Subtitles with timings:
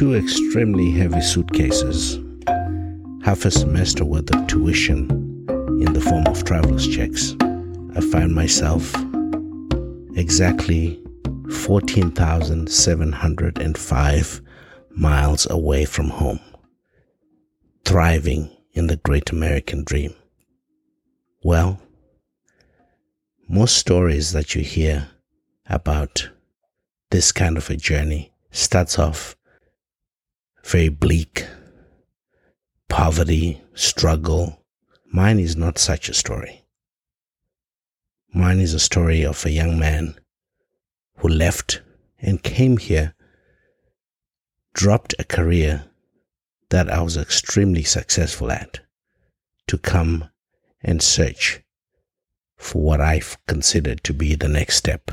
[0.00, 2.18] two extremely heavy suitcases,
[3.22, 5.10] half a semester worth of tuition
[5.78, 7.36] in the form of traveler's checks,
[7.94, 8.94] I find myself
[10.16, 10.98] exactly
[11.52, 14.40] 14,705
[14.92, 16.40] miles away from home,
[17.84, 20.14] thriving in the great American dream.
[21.44, 21.78] Well,
[23.50, 25.10] most stories that you hear
[25.66, 26.30] about
[27.10, 29.36] this kind of a journey starts off
[30.64, 31.46] very bleak,
[32.88, 34.64] poverty, struggle.
[35.12, 36.64] Mine is not such a story.
[38.32, 40.14] Mine is a story of a young man
[41.16, 41.82] who left
[42.20, 43.14] and came here,
[44.72, 45.84] dropped a career
[46.68, 48.80] that I was extremely successful at
[49.66, 50.28] to come
[50.82, 51.60] and search
[52.56, 55.10] for what I've considered to be the next step.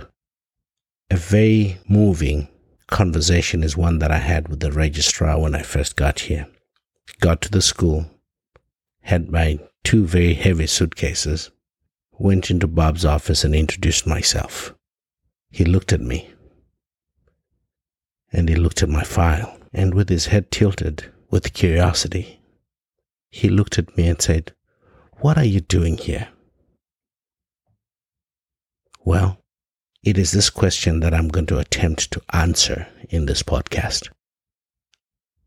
[1.10, 2.50] A very moving
[2.88, 6.48] conversation is one that I had with the registrar when I first got here.
[7.20, 8.10] Got to the school,
[9.02, 11.52] had my two very heavy suitcases,
[12.12, 14.74] went into Bob's office and introduced myself.
[15.49, 16.32] He looked at me
[18.32, 22.41] and he looked at my file, and with his head tilted with curiosity,
[23.30, 24.54] he looked at me and said,
[25.20, 26.27] What are you doing here?
[29.05, 29.40] Well,
[30.08, 34.08] it is this question that I'm going to attempt to answer in this podcast.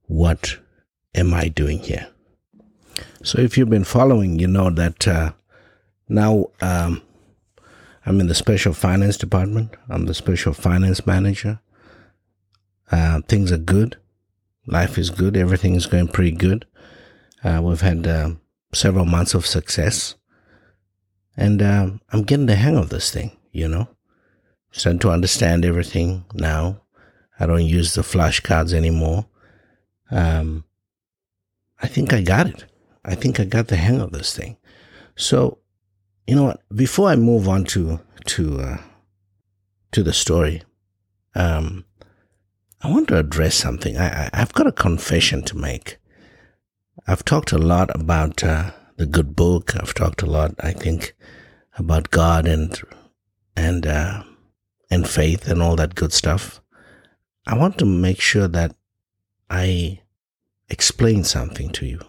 [0.02, 0.58] What
[1.14, 2.08] am I doing here?
[3.22, 5.32] So, if you've been following, you know that uh,
[6.10, 7.00] now um,
[8.04, 9.76] I'm in the special finance department.
[9.88, 11.60] I'm the special finance manager.
[12.92, 13.96] Uh, things are good.
[14.66, 15.38] Life is good.
[15.38, 16.66] Everything is going pretty good.
[17.42, 18.32] Uh, we've had uh,
[18.74, 20.16] several months of success.
[21.34, 23.88] And um, I'm getting the hang of this thing, you know
[24.70, 26.82] starting to understand everything now.
[27.38, 29.26] I don't use the flashcards anymore.
[30.10, 30.64] Um,
[31.82, 32.64] I think I got it.
[33.04, 34.58] I think I got the hang of this thing.
[35.16, 35.58] So,
[36.26, 36.62] you know what?
[36.74, 38.76] Before I move on to to uh,
[39.92, 40.62] to the story,
[41.34, 41.84] um,
[42.82, 43.96] I want to address something.
[43.96, 45.98] I, I have got a confession to make.
[47.06, 49.74] I've talked a lot about uh, the good book.
[49.76, 51.14] I've talked a lot, I think,
[51.78, 52.78] about God and
[53.56, 54.22] and uh,
[54.90, 56.60] and faith and all that good stuff,
[57.46, 58.74] I want to make sure that
[59.48, 60.00] I
[60.68, 62.00] explain something to you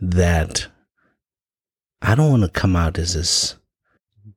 [0.00, 0.68] that
[2.02, 3.56] I don't want to come out as this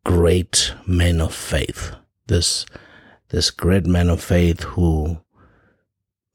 [0.05, 1.93] great man of faith,
[2.27, 2.65] this
[3.29, 5.19] this great man of faith who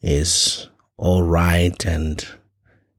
[0.01, 2.25] is all right and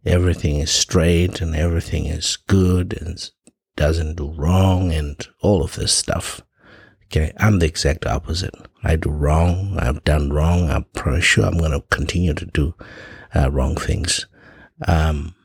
[0.06, 3.32] everything is straight and everything is good and
[3.78, 6.42] doesn't do wrong and all of this stuff.
[7.06, 8.54] Okay, I'm the exact opposite.
[8.84, 9.78] I do wrong.
[9.80, 10.70] I've done wrong.
[10.70, 12.74] I'm pretty sure I'm going to continue to do
[13.34, 14.26] uh, wrong things.
[14.88, 15.36] Um,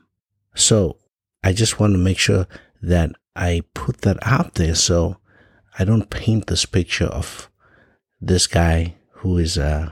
[0.55, 0.97] so
[1.43, 2.47] I just want to make sure
[2.81, 5.17] that I put that out there so
[5.77, 7.49] I don't paint this picture of
[8.19, 9.91] this guy who is, uh,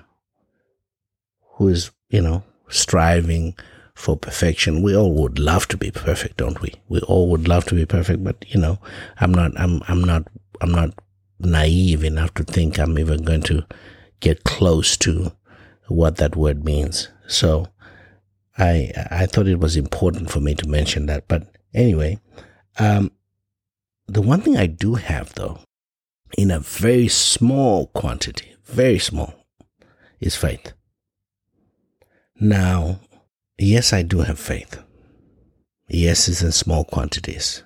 [1.54, 3.56] who is, you know, striving
[3.94, 4.82] for perfection.
[4.82, 6.74] We all would love to be perfect, don't we?
[6.88, 8.80] We all would love to be perfect, but you know,
[9.20, 10.28] I'm not, I'm, I'm not,
[10.62, 10.94] I'm not
[11.40, 13.66] naive enough to think I'm even going to
[14.20, 15.32] get close to
[15.88, 17.10] what that word means.
[17.28, 17.68] So
[18.58, 21.28] I I thought it was important for me to mention that.
[21.28, 22.20] But anyway,
[22.78, 23.12] um,
[24.08, 25.60] the one thing I do have though,
[26.38, 29.34] in a very small quantity, very small,
[30.20, 30.74] is faith.
[32.40, 33.00] Now,
[33.58, 34.82] yes, I do have faith.
[35.90, 37.64] Yes, it's in small quantities.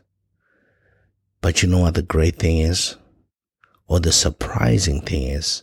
[1.42, 2.96] But you know what the great thing is?
[3.94, 5.62] Or the surprising thing is,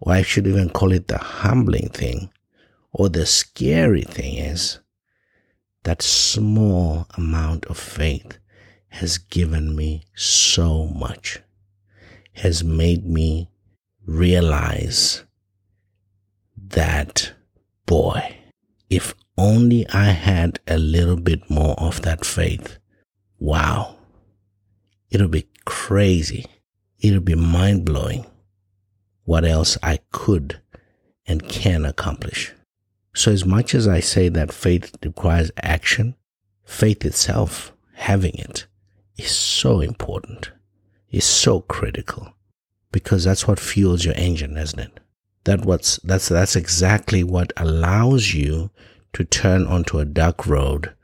[0.00, 2.30] or I should even call it the humbling thing,
[2.90, 4.80] or the scary thing is,
[5.84, 8.38] that small amount of faith
[8.88, 11.38] has given me so much,
[12.32, 13.48] has made me
[14.04, 15.22] realize
[16.56, 17.34] that,
[17.86, 18.36] boy,
[18.88, 22.78] if only I had a little bit more of that faith,
[23.38, 23.94] wow,
[25.08, 26.46] it'll be crazy
[27.00, 28.26] it'll be mind blowing
[29.24, 30.60] what else I could
[31.26, 32.52] and can accomplish.
[33.14, 36.14] So, as much as I say that faith requires action,
[36.64, 38.66] faith itself, having it,
[39.16, 40.52] is so important,
[41.10, 42.34] is so critical,
[42.92, 45.00] because that's what fuels your engine, isn't it?
[45.44, 48.70] That what's that's that's exactly what allows you
[49.12, 50.94] to turn onto a dark road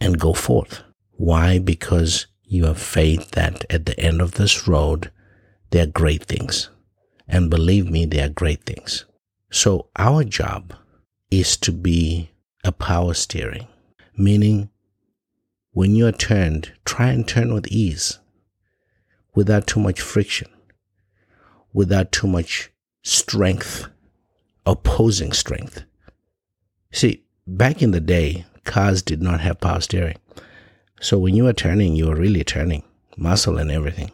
[0.00, 0.82] and go forth.
[1.12, 1.58] Why?
[1.58, 5.10] Because you have faith that at the end of this road
[5.74, 6.70] they are great things.
[7.26, 9.06] And believe me, they are great things.
[9.50, 10.72] So our job
[11.32, 12.30] is to be
[12.62, 13.66] a power steering,
[14.16, 14.70] meaning
[15.72, 18.20] when you are turned, try and turn with ease,
[19.34, 20.46] without too much friction,
[21.72, 22.70] without too much
[23.02, 23.88] strength,
[24.64, 25.82] opposing strength.
[26.92, 30.18] See, back in the day, cars did not have power steering.
[31.00, 32.84] So when you were turning, you were really turning,
[33.16, 34.12] muscle and everything.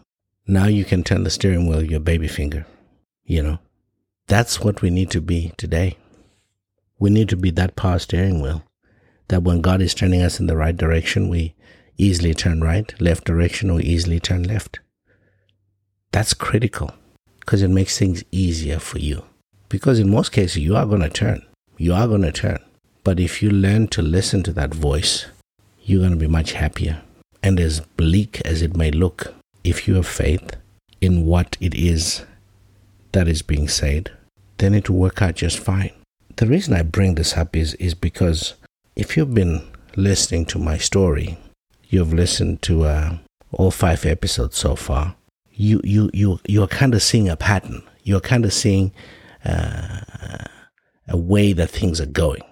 [0.51, 2.67] Now you can turn the steering wheel your baby finger.
[3.25, 3.59] You know,
[4.27, 5.97] that's what we need to be today.
[6.99, 8.65] We need to be that power steering wheel
[9.29, 11.55] that when God is turning us in the right direction, we
[11.99, 14.81] easily turn right, left direction, we easily turn left.
[16.11, 16.95] That's critical
[17.39, 19.23] because it makes things easier for you.
[19.69, 21.47] Because in most cases, you are going to turn.
[21.77, 22.59] You are going to turn.
[23.05, 25.27] But if you learn to listen to that voice,
[25.81, 27.03] you're going to be much happier.
[27.41, 29.33] And as bleak as it may look,
[29.65, 30.57] if you have faith
[31.01, 32.25] in what it is
[33.13, 34.11] that is being said,
[34.59, 35.93] then it will work out just fine.
[36.37, 38.55] The reason I bring this up is, is because
[38.97, 39.63] if you've been
[39.97, 41.39] listening to my story,
[41.89, 43.17] you've listened to uh,
[43.53, 45.17] all five episodes so far,
[45.53, 47.83] you, you, you, you're kind of seeing a pattern.
[48.03, 48.93] You're kind of seeing
[49.45, 50.01] uh,
[51.09, 52.43] a way that things are going.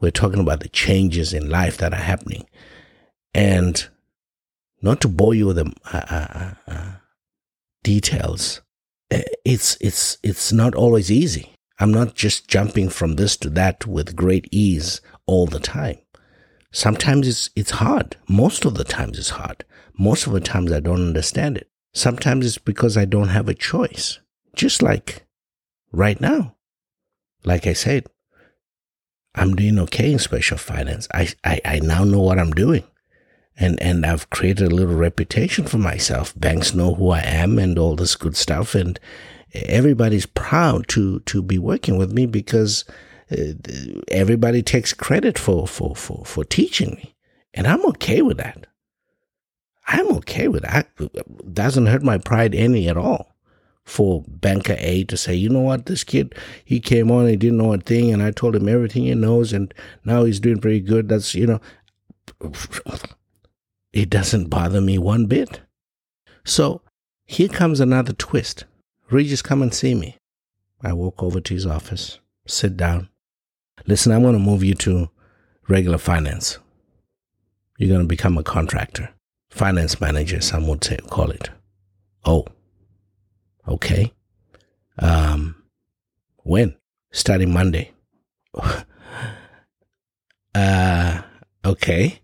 [0.00, 2.46] We're talking about the changes in life that are happening.
[3.34, 3.86] And
[4.82, 6.92] not to bore you with the uh, uh, uh,
[7.82, 8.60] details,
[9.10, 11.54] eh, it's, it's, it's not always easy.
[11.78, 15.98] I'm not just jumping from this to that with great ease all the time.
[16.72, 18.16] Sometimes it's, it's hard.
[18.28, 19.64] Most of the times it's hard.
[19.98, 21.68] Most of the times I don't understand it.
[21.94, 24.18] Sometimes it's because I don't have a choice.
[24.56, 25.26] Just like
[25.92, 26.56] right now.
[27.44, 28.06] Like I said,
[29.34, 31.08] I'm doing okay in special finance.
[31.12, 32.84] I, I, I now know what I'm doing.
[33.56, 36.32] And, and I've created a little reputation for myself.
[36.38, 38.74] Banks know who I am and all this good stuff.
[38.74, 38.98] And
[39.54, 42.84] everybody's proud to, to be working with me because
[43.30, 43.52] uh,
[44.08, 47.14] everybody takes credit for, for, for, for teaching me.
[47.54, 48.66] And I'm okay with that.
[49.86, 50.88] I'm okay with that.
[50.98, 53.34] It doesn't hurt my pride any at all
[53.84, 56.34] for banker A to say, you know what, this kid,
[56.64, 59.52] he came on, he didn't know a thing, and I told him everything he knows,
[59.52, 61.08] and now he's doing pretty good.
[61.08, 61.60] That's, you know,
[63.92, 65.60] it doesn't bother me one bit.
[66.44, 66.82] So
[67.24, 68.64] here comes another twist.
[69.10, 70.16] Regis, come and see me.
[70.82, 73.08] I walk over to his office, sit down.
[73.86, 75.10] Listen, I'm going to move you to
[75.68, 76.58] regular finance.
[77.78, 79.10] You're going to become a contractor,
[79.50, 81.50] finance manager, some would say, call it.
[82.24, 82.46] Oh,
[83.68, 84.12] Okay.
[84.98, 85.62] Um,
[86.38, 86.76] when?
[87.12, 87.92] Starting Monday.
[90.54, 91.22] uh,
[91.64, 92.20] okay.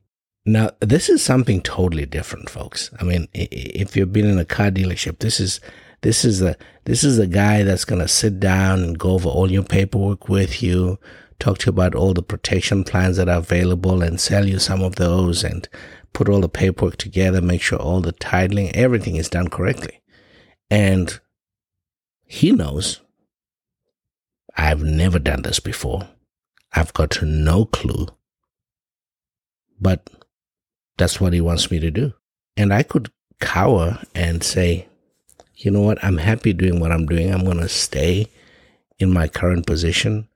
[0.49, 2.91] Now, this is something totally different, folks.
[2.99, 5.61] I mean, if you've been in a car dealership, this is,
[6.01, 9.29] this is the, this is the guy that's going to sit down and go over
[9.29, 10.99] all your paperwork with you,
[11.39, 14.83] talk to you about all the protection plans that are available and sell you some
[14.83, 15.69] of those and
[16.15, 20.01] put all the paperwork together, make sure all the titling, everything is done correctly.
[20.71, 21.21] And
[22.25, 23.03] he knows
[24.57, 26.09] I've never done this before.
[26.73, 28.07] I've got no clue.
[29.79, 30.09] But
[30.99, 32.13] that's what he wants me to do.
[32.57, 33.11] And I could
[33.41, 34.89] cower and say,
[35.57, 36.03] you know what?
[36.05, 37.33] I'm happy doing what I'm doing.
[37.33, 38.27] I'm going to stay
[38.99, 40.29] in my current position.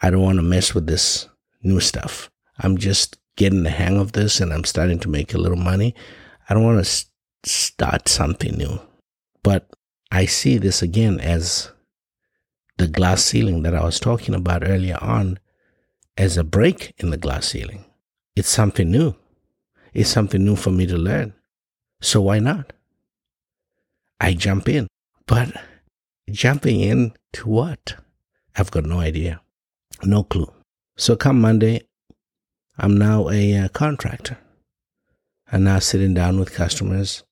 [0.00, 1.28] I don't want to mess with this
[1.62, 2.30] new stuff.
[2.58, 5.94] I'm just getting the hang of this and I'm starting to make a little money.
[6.48, 7.06] I don't want to
[7.44, 8.80] start something new.
[9.42, 9.68] But
[10.10, 11.70] I see this again as
[12.76, 15.38] the glass ceiling that I was talking about earlier on
[16.16, 17.84] as a break in the glass ceiling.
[18.36, 19.14] It's something new.
[19.94, 21.32] It's something new for me to learn.
[22.00, 22.72] So why not?
[24.20, 24.88] I jump in.
[25.26, 25.52] But
[26.30, 27.94] jumping in to what?
[28.56, 29.40] I've got no idea.
[30.02, 30.52] No clue.
[30.96, 31.82] So come Monday,
[32.76, 34.38] I'm now a uh, contractor.
[35.50, 37.22] I'm now sitting down with customers.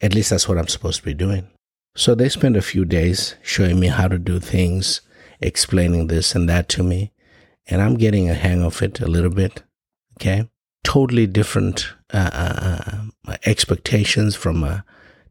[0.00, 1.48] At least that's what I'm supposed to be doing.
[1.94, 5.02] So they spent a few days showing me how to do things,
[5.40, 7.12] explaining this and that to me.
[7.66, 9.62] And I'm getting a hang of it a little bit.
[10.16, 10.48] Okay.
[10.82, 14.84] Totally different uh, uh, uh, expectations from a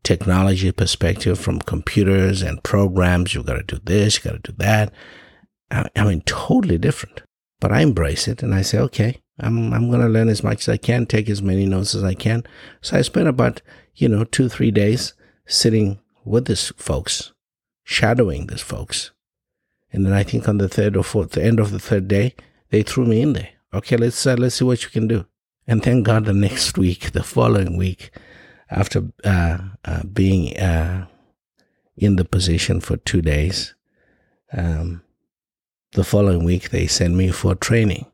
[0.03, 3.33] technology perspective, from computers and programs.
[3.33, 4.93] You've got to do this, you've got to do that.
[5.71, 7.21] I, I mean, totally different.
[7.59, 10.61] But I embrace it and I say, okay, I'm, I'm going to learn as much
[10.61, 12.43] as I can, take as many notes as I can.
[12.81, 13.61] So I spent about,
[13.95, 15.13] you know, two, three days
[15.45, 17.33] sitting with this folks,
[17.83, 19.11] shadowing this folks.
[19.91, 22.35] And then I think on the third or fourth, the end of the third day,
[22.69, 23.49] they threw me in there.
[23.73, 25.25] Okay, let's uh, let's see what you can do.
[25.69, 28.09] And thank God, the next week, the following week,
[28.71, 31.05] after uh, uh, being uh,
[31.95, 33.75] in the position for two days,
[34.51, 35.03] um,
[35.91, 38.07] the following week, they sent me for training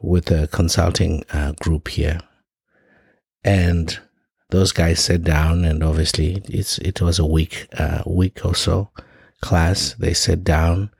[0.00, 2.18] with a consulting uh, group here.
[3.44, 3.98] And
[4.48, 8.88] those guys sat down, and obviously, it's it was a week, uh, week or so
[9.42, 9.92] class.
[9.98, 10.92] They sat down,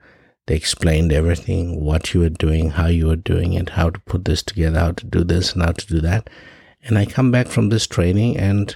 [0.47, 4.25] they explained everything, what you were doing, how you were doing it, how to put
[4.25, 6.29] this together, how to do this, and how to do that.
[6.83, 8.75] And I come back from this training, and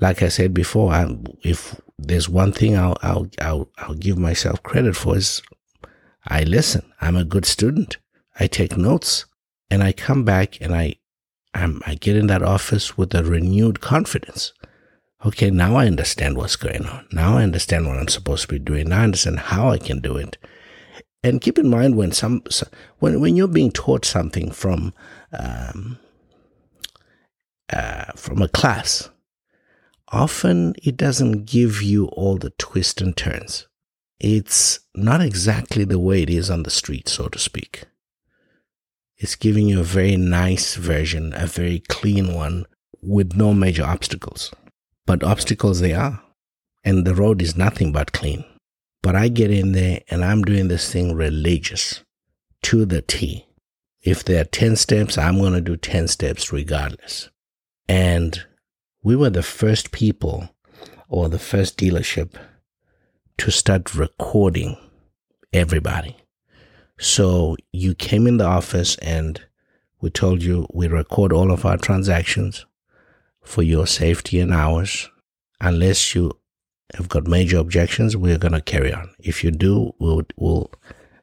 [0.00, 4.62] like I said before, I, if there's one thing I'll, I'll I'll I'll give myself
[4.62, 5.42] credit for is
[6.26, 6.90] I listen.
[7.00, 7.98] I'm a good student.
[8.40, 9.26] I take notes,
[9.70, 10.96] and I come back and I
[11.54, 14.52] I'm, I get in that office with a renewed confidence.
[15.24, 17.06] Okay, now I understand what's going on.
[17.12, 18.88] Now I understand what I'm supposed to be doing.
[18.88, 20.38] Now I understand how I can do it.
[21.24, 22.42] And keep in mind when some
[22.98, 24.92] when when you're being taught something from
[25.32, 25.98] um,
[27.72, 29.08] uh, from a class,
[30.08, 33.68] often it doesn't give you all the twists and turns.
[34.18, 37.84] It's not exactly the way it is on the street, so to speak.
[39.16, 42.66] It's giving you a very nice version, a very clean one
[43.00, 44.52] with no major obstacles.
[45.06, 46.22] But obstacles they are.
[46.84, 48.44] And the road is nothing but clean.
[49.02, 52.04] But I get in there and I'm doing this thing religious
[52.62, 53.46] to the T.
[54.00, 57.28] If there are 10 steps, I'm going to do 10 steps regardless.
[57.88, 58.44] And
[59.02, 60.48] we were the first people
[61.08, 62.34] or the first dealership
[63.38, 64.76] to start recording
[65.52, 66.16] everybody.
[66.98, 69.40] So you came in the office and
[70.00, 72.66] we told you we record all of our transactions
[73.42, 75.10] for your safety and ours.
[75.60, 76.32] Unless you
[76.94, 79.10] have got major objections, we're going to carry on.
[79.18, 80.70] If you do, we'll, we'll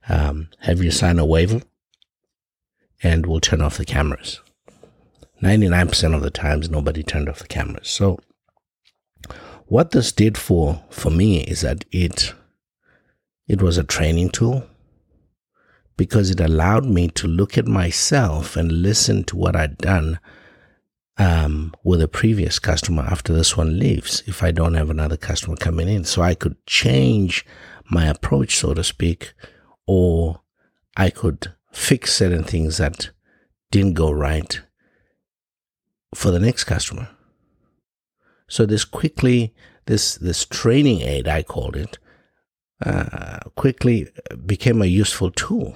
[0.07, 1.61] um, have you sign a waiver
[3.03, 4.41] and we'll turn off the cameras.
[5.41, 7.87] 99% of the times, nobody turned off the cameras.
[7.87, 8.19] So,
[9.67, 12.33] what this did for, for me is that it,
[13.47, 14.67] it was a training tool
[15.95, 20.19] because it allowed me to look at myself and listen to what I'd done
[21.19, 25.57] um, with a previous customer after this one leaves if I don't have another customer
[25.57, 26.05] coming in.
[26.05, 27.45] So I could change
[27.91, 29.33] my approach, so to speak,
[29.85, 30.41] or
[30.95, 33.11] I could fix certain things that
[33.69, 34.61] didn't go right
[36.15, 37.09] for the next customer.
[38.47, 39.53] So this quickly,
[39.85, 41.99] this this training aid, I called it,
[42.83, 44.07] uh, quickly
[44.45, 45.75] became a useful tool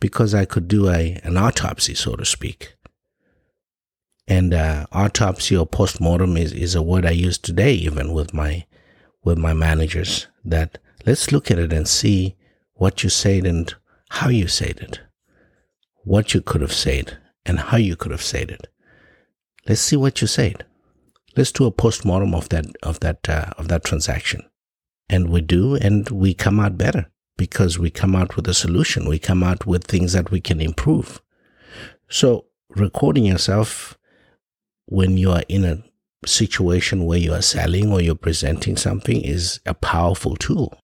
[0.00, 2.74] because I could do a an autopsy, so to speak,
[4.26, 8.66] and uh, autopsy or postmortem is, is a word I use today, even with my
[9.22, 10.26] with my managers.
[10.44, 12.36] That let's look at it and see
[12.74, 13.72] what you said and
[14.10, 15.00] how you said it,
[16.02, 18.66] what you could have said and how you could have said it.
[19.68, 20.64] Let's see what you said.
[21.36, 24.42] Let's do a postmortem of that of that uh, of that transaction,
[25.08, 29.08] and we do, and we come out better because we come out with a solution.
[29.08, 31.20] We come out with things that we can improve.
[32.08, 33.98] So recording yourself
[34.86, 35.82] when you are in a
[36.26, 40.78] situation where you are selling or you're presenting something is a powerful tool.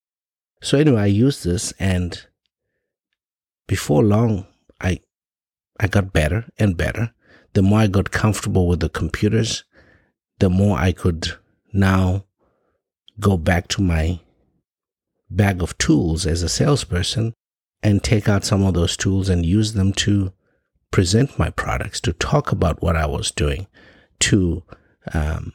[0.63, 2.21] So anyway, I used this and
[3.67, 4.47] before long
[4.81, 5.01] I
[5.79, 7.13] I got better and better.
[7.55, 9.65] The more I got comfortable with the computers,
[10.39, 11.33] the more I could
[11.73, 12.27] now
[13.19, 14.21] go back to my
[15.31, 17.33] bag of tools as a salesperson
[17.83, 20.33] and take out some of those tools and use them to
[20.91, 23.67] present my products, to talk about what I was doing,
[24.21, 24.63] to
[25.13, 25.53] um,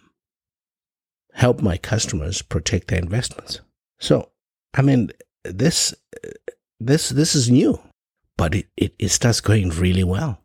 [1.33, 3.61] help my customers protect their investments.
[3.99, 4.29] So,
[4.73, 5.11] I mean,
[5.43, 5.93] this
[6.79, 7.79] this this is new,
[8.37, 10.39] but it, it, it starts going really well.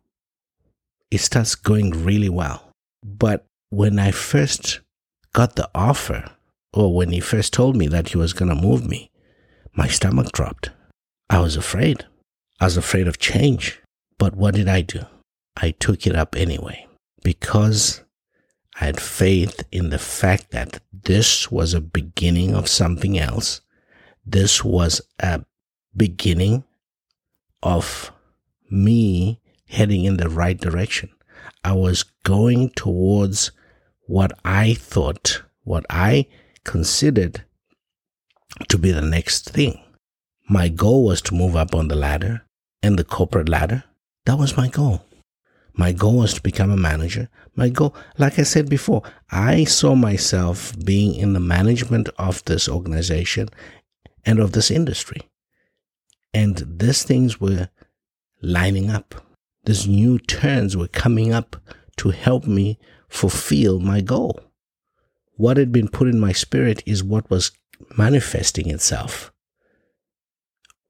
[1.09, 2.69] It starts going really well.
[3.03, 4.79] But when I first
[5.33, 6.31] got the offer,
[6.73, 9.11] or when he first told me that he was going to move me,
[9.73, 10.69] my stomach dropped.
[11.29, 12.05] I was afraid.
[12.59, 13.81] I was afraid of change.
[14.17, 15.01] But what did I do?
[15.57, 16.85] I took it up anyway
[17.23, 18.03] because
[18.81, 23.61] had faith in the fact that this was a beginning of something else.
[24.25, 25.45] This was a
[25.95, 26.63] beginning
[27.61, 28.11] of
[28.71, 31.11] me heading in the right direction.
[31.63, 33.51] I was going towards
[34.07, 36.25] what I thought, what I
[36.63, 37.45] considered
[38.67, 39.79] to be the next thing.
[40.49, 42.47] My goal was to move up on the ladder
[42.81, 43.83] and the corporate ladder.
[44.25, 45.05] That was my goal.
[45.73, 47.29] My goal was to become a manager.
[47.55, 52.67] My goal, like I said before, I saw myself being in the management of this
[52.67, 53.49] organization
[54.25, 55.21] and of this industry.
[56.33, 57.69] And these things were
[58.41, 59.15] lining up.
[59.65, 61.55] These new turns were coming up
[61.97, 64.39] to help me fulfill my goal.
[65.35, 67.51] What had been put in my spirit is what was
[67.97, 69.31] manifesting itself.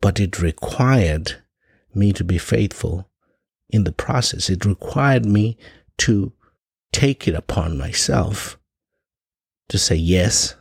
[0.02, 1.44] but it required
[1.94, 3.10] me to be faithful
[3.72, 4.50] in the process.
[4.50, 5.58] It required me
[6.00, 6.34] to
[6.92, 8.58] take it upon myself
[9.70, 10.56] to say, yes,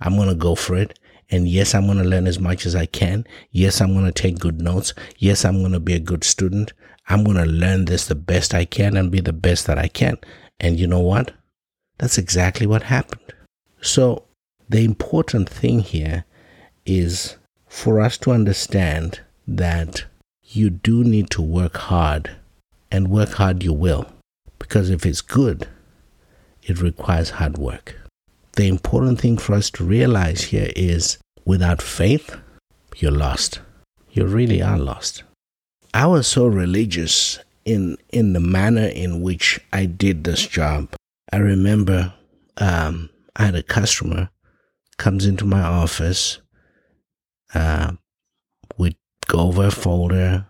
[0.00, 0.98] I'm going to go for it.
[1.30, 3.24] And yes, I'm going to learn as much as I can.
[3.52, 4.92] Yes, I'm going to take good notes.
[5.18, 6.72] Yes, I'm going to be a good student.
[7.08, 9.86] I'm going to learn this the best I can and be the best that I
[9.86, 10.18] can.
[10.58, 11.32] And you know what?
[11.98, 13.32] That's exactly what happened.
[13.80, 14.24] So
[14.68, 16.24] the important thing here
[16.84, 17.36] is
[17.68, 20.04] for us to understand that
[20.50, 22.30] you do need to work hard
[22.90, 24.06] and work hard you will.
[24.58, 25.68] Because if it's good,
[26.62, 27.96] it requires hard work.
[28.56, 32.36] The important thing for us to realize here is without faith,
[32.96, 33.60] you're lost.
[34.10, 35.22] You really are lost.
[35.94, 40.92] I was so religious in in the manner in which I did this job.
[41.32, 42.12] I remember
[42.56, 44.30] um, I had a customer
[44.98, 46.40] comes into my office.
[47.54, 47.92] Uh,
[49.30, 50.46] go over a folder.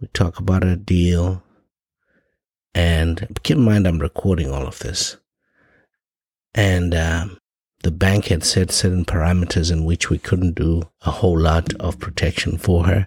[0.00, 1.44] We talk about a deal.
[2.74, 5.16] And keep in mind, I'm recording all of this.
[6.52, 7.38] And um,
[7.84, 12.00] the bank had set certain parameters in which we couldn't do a whole lot of
[12.00, 13.06] protection for her.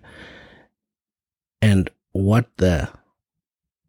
[1.61, 2.89] And what the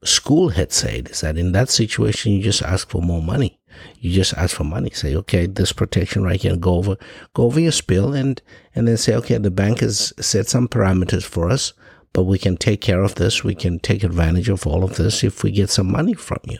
[0.04, 3.58] school had said is that in that situation, you just ask for more money.
[3.98, 4.90] You just ask for money.
[4.90, 6.96] Say, okay, this protection right here, and go over,
[7.34, 8.40] go over your spill and,
[8.74, 11.72] and then say, okay, the bank has set some parameters for us,
[12.12, 13.42] but we can take care of this.
[13.42, 16.58] We can take advantage of all of this if we get some money from you.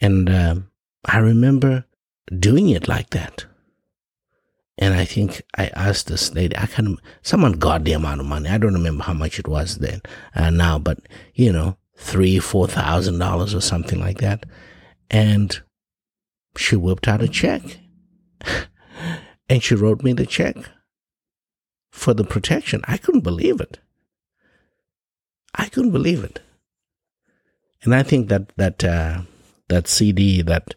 [0.00, 0.70] And, um,
[1.04, 1.86] I remember
[2.38, 3.46] doing it like that.
[4.80, 8.48] And I think I asked this lady, I can, someone got the amount of money.
[8.48, 10.02] I don't remember how much it was then,
[10.36, 11.00] uh, now, but
[11.34, 14.46] you know, three, four thousand dollars or something like that.
[15.10, 15.60] And
[16.56, 17.62] she whipped out a check
[19.48, 20.56] and she wrote me the check
[21.90, 22.80] for the protection.
[22.84, 23.78] I couldn't believe it.
[25.54, 26.40] I couldn't believe it.
[27.82, 29.22] And I think that, that, uh,
[29.68, 30.74] that CD, that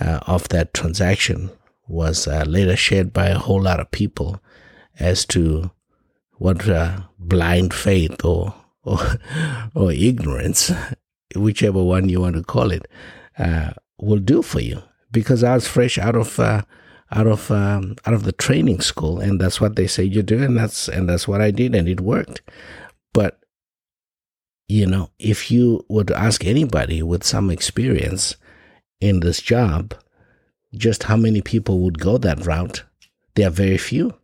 [0.00, 1.50] uh, of that transaction
[1.86, 4.40] was uh, later shared by a whole lot of people
[4.98, 5.70] as to
[6.34, 8.98] what uh, blind faith or or,
[9.74, 10.72] or ignorance,
[11.34, 12.86] whichever one you want to call it,
[13.38, 14.82] uh, will do for you.
[15.10, 16.62] Because I was fresh out of uh,
[17.12, 20.42] out of um, out of the training school, and that's what they say you do,
[20.42, 22.42] and that's and that's what I did, and it worked.
[23.12, 23.38] But
[24.68, 28.36] you know, if you were to ask anybody with some experience
[29.00, 29.94] in this job,
[30.74, 32.82] just how many people would go that route,
[33.34, 34.14] there are very few.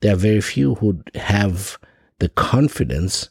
[0.00, 1.78] There are very few who have
[2.22, 3.28] the confidence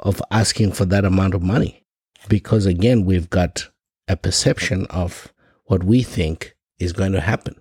[0.00, 1.82] of asking for that amount of money.
[2.28, 3.70] Because again, we've got
[4.06, 5.32] a perception of
[5.64, 7.58] what we think is going to happen.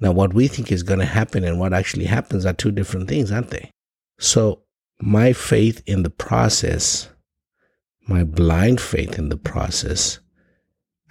[0.00, 3.08] Now, what we think is going to happen and what actually happens are two different
[3.08, 3.70] things, aren't they?
[4.18, 4.64] So,
[5.00, 7.08] my faith in the process,
[8.08, 10.18] my blind faith in the process,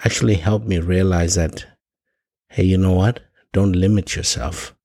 [0.04, 1.66] actually helped me realize that,
[2.50, 3.22] hey, you know what?
[3.54, 4.76] Don't limit yourself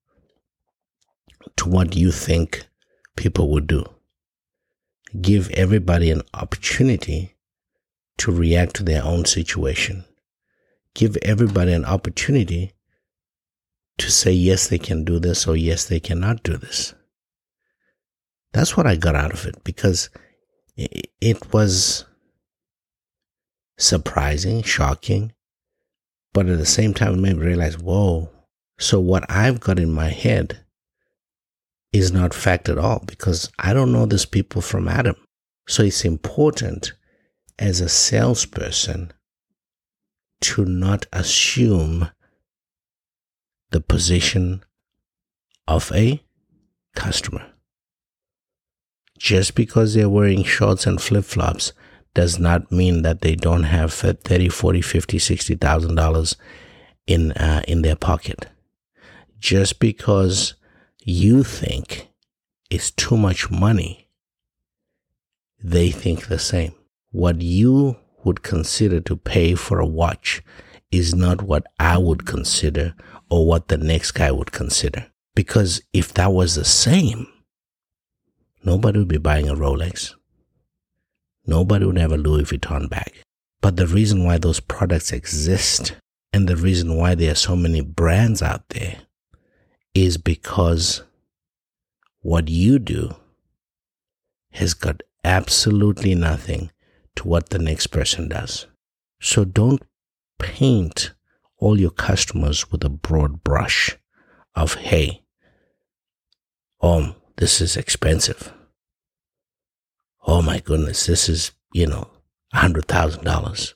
[1.57, 2.69] to what you think
[3.17, 3.85] people would do.
[5.21, 7.37] Give everybody an opportunity
[8.19, 10.05] to react to their own situation.
[10.95, 12.73] Give everybody an opportunity
[13.99, 16.95] to say, yes, they can do this or yes, they cannot do this.
[18.53, 20.11] That's what I got out of it because
[20.77, 22.05] it was
[23.79, 25.33] surprising, shocking,
[26.33, 28.31] but at the same time, it made me realize, whoa,
[28.79, 30.64] so what I've got in my head
[31.95, 35.15] is not fact at all because I don't know these people from Adam.
[35.69, 36.93] So it's important
[37.57, 39.13] as a salesperson
[40.41, 42.11] to not assume
[43.71, 44.65] the position
[45.69, 46.21] of a
[46.97, 47.47] customer.
[49.17, 51.73] Just because they're wearing shorts and flip flops
[52.13, 56.35] does not mean that they don't have 30, 40, 50, 60,000 dollars
[57.07, 58.49] in uh, in their pocket.
[59.39, 60.55] Just because
[61.05, 62.09] you think
[62.71, 64.09] is too much money,
[65.63, 66.75] they think the same.
[67.11, 70.43] What you would consider to pay for a watch
[70.91, 72.95] is not what I would consider
[73.31, 75.07] or what the next guy would consider.
[75.35, 77.27] Because if that was the same,
[78.63, 80.15] nobody would be buying a Rolex.
[81.47, 83.13] Nobody would have a Louis Vuitton bag.
[83.61, 85.97] But the reason why those products exist
[86.33, 88.99] and the reason why there are so many brands out there
[89.95, 91.03] is because
[92.21, 93.15] what you do
[94.53, 96.71] has got absolutely nothing
[97.17, 98.67] to what the next person does.
[99.21, 99.83] So don't
[100.39, 101.13] paint
[101.59, 103.97] all your customers with a broad brush
[104.55, 105.23] of, hey,
[106.83, 108.53] um, this is expensive.
[110.27, 112.09] Oh my goodness, this is, you know,
[112.55, 113.75] $100,000.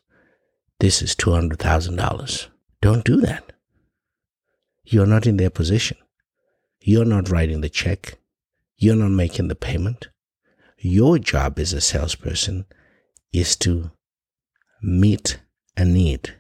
[0.81, 2.47] This is $200,000.
[2.81, 3.53] Don't do that.
[4.85, 5.97] You're not in their position.
[6.81, 8.19] You're not writing the check.
[8.77, 10.09] You're not making the payment.
[10.79, 12.67] Your job as a salesperson
[13.33, 13.91] is to
[14.81, 15.41] meet
[15.77, 16.37] a need,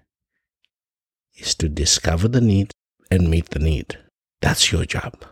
[1.36, 2.70] is to discover the need
[3.10, 3.98] and meet the need.
[4.40, 5.24] That's your job.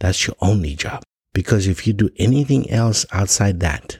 [0.00, 1.02] That's your only job.
[1.32, 3.98] Because if you do anything else outside that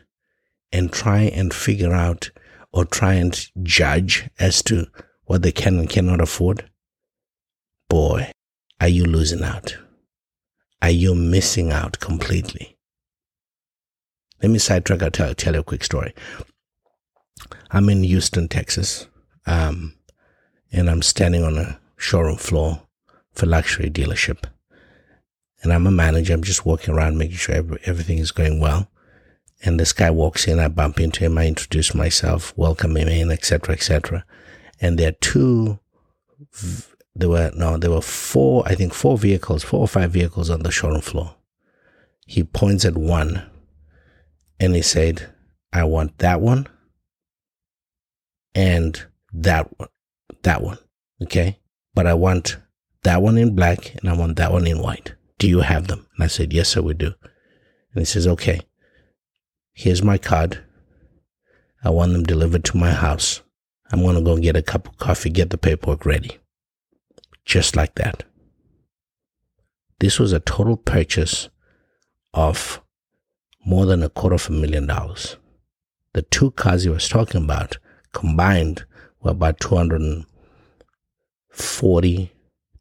[0.73, 2.31] and try and figure out
[2.73, 4.87] or try and judge as to
[5.25, 6.69] what they can and cannot afford,
[7.89, 8.33] boy,
[8.81, 9.77] are you losing out?
[10.81, 12.77] Are you missing out completely?
[14.43, 15.03] Let me sidetrack.
[15.03, 16.15] I'll tell, tell you a quick story.
[17.71, 19.09] I'm in Houston, Texas,
[19.47, 19.95] um,
[20.73, 22.83] and I'm standing on a showroom floor
[23.33, 24.45] for luxury dealership.
[25.63, 26.35] And I'm a manager.
[26.35, 28.89] I'm just walking around making sure every, everything is going well.
[29.65, 30.61] And this guy walks in.
[30.61, 31.37] I bump into him.
[31.37, 34.25] I introduce myself, welcome him in, etc., etc.
[34.81, 35.81] And there are two.
[37.19, 37.77] There were no.
[37.77, 38.63] There were four.
[38.67, 41.35] I think four vehicles, four or five vehicles on the showroom floor.
[42.27, 43.43] He points at one,
[44.59, 45.29] and he said,
[45.73, 46.67] "I want that one,
[48.55, 49.89] and that one,
[50.43, 50.79] that one.
[51.23, 51.59] Okay,
[51.95, 52.57] but I want
[53.03, 56.07] that one in black, and I want that one in white." Do you have them?
[56.17, 57.15] And I said, Yes, sir, we do.
[57.95, 58.61] And he says, Okay,
[59.73, 60.63] here's my card.
[61.83, 63.41] I want them delivered to my house.
[63.93, 66.39] I'm going to go get a cup of coffee, get the paperwork ready.
[67.49, 68.23] Just like that.
[70.01, 71.49] This was a total purchase
[72.35, 72.83] of
[73.65, 75.39] more than a quarter of a million dollars.
[76.13, 77.79] The two cars he was talking about
[78.13, 78.85] combined
[79.23, 82.33] were about 240,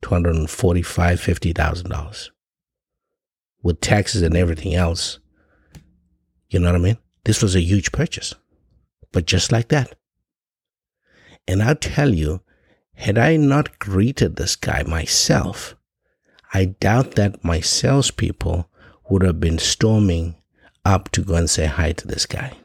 [0.02, 2.30] 245, $50,000
[3.64, 5.20] with taxes and everything else.
[6.50, 6.98] You know what I mean?
[7.24, 8.36] This was a huge purchase,
[9.14, 9.96] but just like that.
[11.48, 12.42] And I'll tell you,
[12.98, 15.76] had I not greeted this guy myself,
[16.52, 18.68] I doubt that my salespeople
[19.08, 20.36] would have been storming
[20.84, 22.58] up to go and say hi to this guy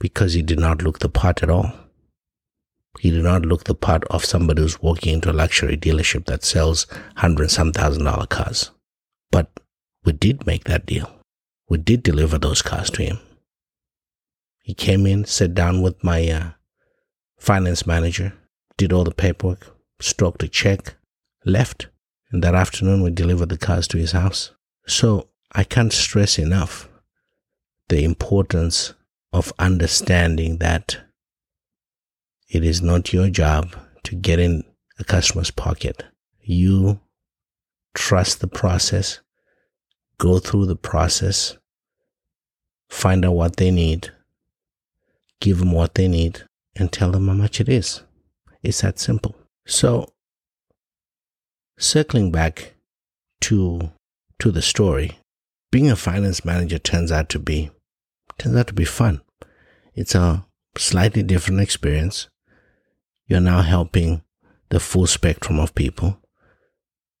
[0.00, 1.72] because he did not look the part at all.
[2.98, 6.42] He did not look the part of somebody who's walking into a luxury dealership that
[6.42, 8.70] sells hundred some thousand dollar cars.
[9.30, 9.60] But
[10.04, 11.10] we did make that deal.
[11.68, 13.18] We did deliver those cars to him.
[14.62, 16.50] He came in, sat down with my uh,
[17.38, 18.32] finance manager,
[18.76, 20.94] did all the paperwork, stroked a check,
[21.44, 21.88] left.
[22.30, 24.50] And that afternoon, we delivered the cars to his house.
[24.86, 26.88] So I can't stress enough
[27.88, 28.94] the importance
[29.32, 30.98] of understanding that
[32.48, 34.64] it is not your job to get in
[34.98, 36.04] a customer's pocket.
[36.40, 37.00] You
[37.94, 39.20] trust the process,
[40.18, 41.56] go through the process,
[42.88, 44.12] find out what they need,
[45.40, 46.44] give them what they need,
[46.76, 48.02] and tell them how much it is.
[48.66, 49.36] It's that simple.
[49.64, 50.12] So,
[51.78, 52.74] circling back
[53.42, 53.92] to
[54.40, 55.20] to the story,
[55.70, 57.70] being a finance manager turns out to be
[58.38, 59.20] turns out to be fun.
[59.94, 60.44] It's a
[60.76, 62.28] slightly different experience.
[63.28, 64.22] You're now helping
[64.70, 66.20] the full spectrum of people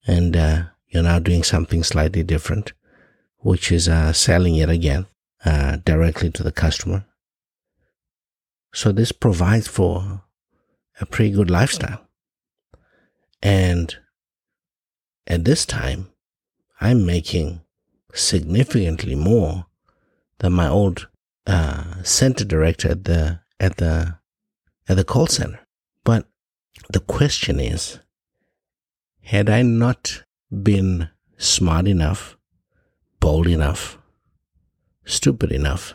[0.04, 2.72] and uh, you're now doing something slightly different,
[3.38, 5.06] which is uh, selling it again
[5.44, 7.06] uh, directly to the customer.
[8.74, 10.25] So this provides for
[11.00, 12.06] a pretty good lifestyle.
[13.42, 13.96] And
[15.26, 16.10] at this time,
[16.80, 17.60] I'm making
[18.14, 19.66] significantly more
[20.38, 21.08] than my old
[21.46, 24.18] uh, center director at the at the
[24.88, 25.60] at the call center.
[26.04, 26.26] But
[26.90, 27.98] the question is,
[29.22, 32.36] had I not been smart enough,
[33.20, 33.98] bold enough,
[35.04, 35.94] stupid enough,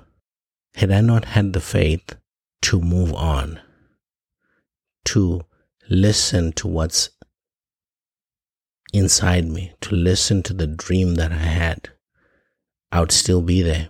[0.76, 2.18] had I not had the faith
[2.64, 3.60] to move on,
[5.06, 5.42] to
[5.90, 7.10] listen to what's
[8.94, 11.90] inside me, to listen to the dream that I had,
[12.92, 13.90] I would still be there.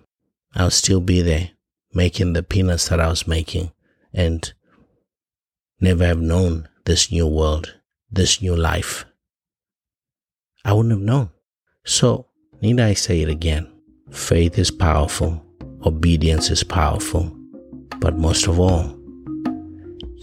[0.53, 1.51] I would still be there
[1.93, 3.71] making the peanuts that I was making
[4.13, 4.53] and
[5.79, 7.75] never have known this new world,
[8.09, 9.05] this new life.
[10.63, 11.29] I wouldn't have known.
[11.85, 12.27] So,
[12.61, 13.71] need I say it again?
[14.11, 15.43] Faith is powerful,
[15.85, 17.35] obedience is powerful,
[17.99, 19.00] but most of all,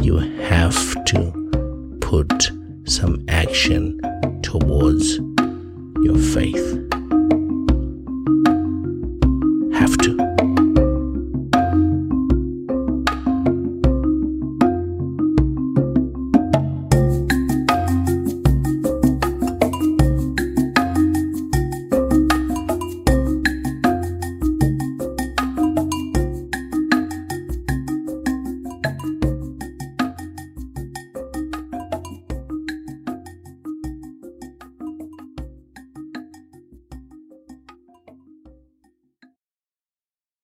[0.02, 2.50] you have to put
[2.84, 4.00] some action
[4.42, 5.16] towards
[6.02, 6.56] your faith.
[9.74, 10.27] Have to.